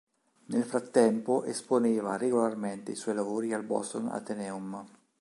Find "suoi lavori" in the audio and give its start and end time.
2.95-3.53